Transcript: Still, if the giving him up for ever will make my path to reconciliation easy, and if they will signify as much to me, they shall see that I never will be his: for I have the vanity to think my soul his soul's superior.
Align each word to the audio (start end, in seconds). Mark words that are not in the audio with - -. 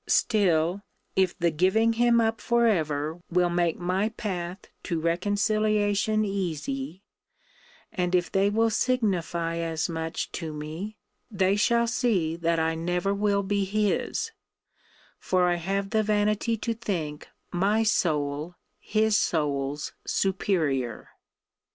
Still, 0.07 0.81
if 1.15 1.37
the 1.37 1.51
giving 1.51 1.93
him 1.93 2.19
up 2.19 2.41
for 2.41 2.65
ever 2.65 3.19
will 3.29 3.51
make 3.51 3.77
my 3.77 4.09
path 4.09 4.57
to 4.81 4.99
reconciliation 4.99 6.25
easy, 6.25 7.03
and 7.93 8.15
if 8.15 8.31
they 8.31 8.49
will 8.49 8.71
signify 8.71 9.57
as 9.57 9.89
much 9.89 10.31
to 10.31 10.53
me, 10.53 10.97
they 11.29 11.55
shall 11.55 11.85
see 11.85 12.35
that 12.35 12.57
I 12.59 12.73
never 12.73 13.13
will 13.13 13.43
be 13.43 13.63
his: 13.63 14.31
for 15.19 15.47
I 15.47 15.57
have 15.57 15.91
the 15.91 16.01
vanity 16.01 16.57
to 16.57 16.73
think 16.73 17.27
my 17.51 17.83
soul 17.83 18.55
his 18.79 19.15
soul's 19.15 19.93
superior. 20.03 21.09